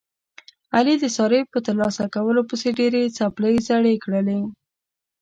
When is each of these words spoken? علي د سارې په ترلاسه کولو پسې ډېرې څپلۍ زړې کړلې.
علي 0.75 0.95
د 0.99 1.05
سارې 1.17 1.39
په 1.51 1.59
ترلاسه 1.65 2.03
کولو 2.15 2.41
پسې 2.49 2.69
ډېرې 2.79 3.03
څپلۍ 3.17 3.55
زړې 3.67 3.93
کړلې. 4.03 4.39